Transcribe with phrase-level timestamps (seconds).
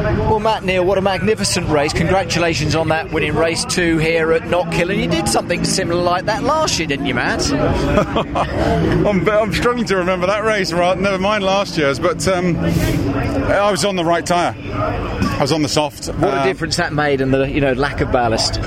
[0.00, 1.92] Well, Matt Neal, what a magnificent race.
[1.92, 4.90] Congratulations on that winning race two here at Knockhill.
[4.90, 7.50] And you did something similar like that last year, didn't you, Matt?
[7.52, 10.98] I'm, I'm, struggling to remember that race, right?
[10.98, 14.56] Never mind last year's, but um, I was on the right tyre.
[14.58, 16.06] I was on the soft.
[16.06, 18.58] What a uh, difference that made and the you know lack of ballast.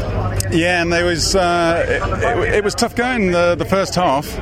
[0.54, 4.38] Yeah, and there was uh, it, it, was tough going the, the first half.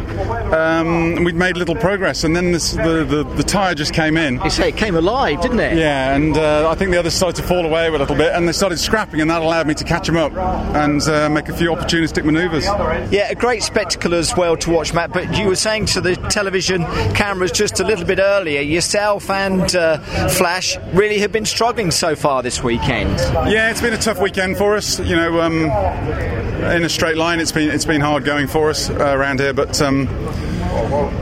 [0.52, 4.42] Um, we'd made little progress, and then this, the, the, the tyre just came in.
[4.44, 5.78] You say it came alive, didn't it?
[5.78, 8.46] Yeah, and uh, I think the others started to fall away a little bit, and
[8.46, 10.34] they started scrapping, and that allowed me to catch them up
[10.76, 12.66] and uh, make a few opportunistic manoeuvres.
[13.12, 15.14] Yeah, a great spectacle as well to watch, Matt.
[15.14, 19.74] But you were saying to the television cameras just a little bit earlier, yourself and
[19.76, 20.00] uh,
[20.30, 23.18] Flash really have been struggling so far this weekend.
[23.50, 25.00] Yeah, it's been a tough weekend for us.
[25.00, 25.40] You know.
[25.40, 27.40] Um, in a straight line.
[27.40, 30.08] It's been it's been hard going for us uh, around here, but um,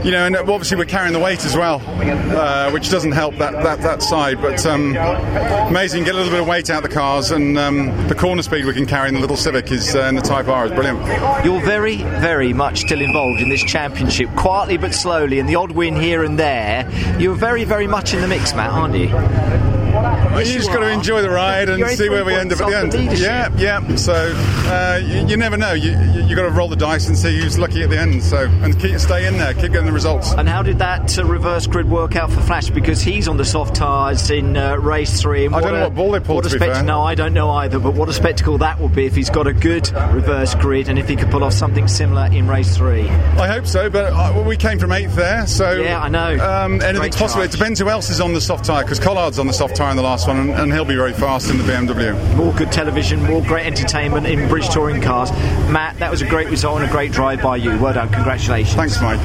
[0.04, 3.52] you know, and obviously we're carrying the weight as well, uh, which doesn't help that
[3.52, 4.40] that, that side.
[4.40, 8.08] But um, amazing, get a little bit of weight out of the cars, and um,
[8.08, 10.48] the corner speed we can carry in the little Civic is uh, in the Type
[10.48, 11.00] R is brilliant.
[11.44, 15.72] You're very, very much still involved in this championship, quietly but slowly, and the odd
[15.72, 16.90] win here and there.
[17.18, 19.69] You're very, very much in the mix, Matt, aren't you?
[19.90, 22.68] Well, you just got to enjoy the ride and see where we end up at
[22.68, 22.92] the end.
[22.92, 23.96] The yeah, yeah.
[23.96, 25.72] So uh, you, you, never know.
[25.72, 25.92] You
[26.26, 28.22] you got to roll the dice and see who's lucky at the end.
[28.22, 30.32] So and keep stay in there, keep getting the results.
[30.32, 32.70] And how did that uh, reverse grid work out for Flash?
[32.70, 35.48] Because he's on the soft tyres in uh, race three.
[35.48, 36.44] I don't know what ball they pulled.
[36.44, 37.78] What a spect- no, I don't know either.
[37.78, 40.98] But what a spectacle that would be if he's got a good reverse grid and
[40.98, 43.08] if he could pull off something similar in race three.
[43.08, 43.90] I hope so.
[43.90, 46.38] But uh, we came from eighth there, so yeah, I know.
[46.38, 47.42] Um, anything's possible.
[47.42, 49.96] It depends who else is on the soft tyre because Collard's on the soft in
[49.96, 52.36] the last one, and, and he'll be very fast in the BMW.
[52.36, 55.30] More good television, more great entertainment in British touring cars.
[55.70, 57.78] Matt, that was a great result and a great drive by you.
[57.78, 58.10] Well done.
[58.10, 58.74] Congratulations.
[58.74, 59.20] Thanks, Mike.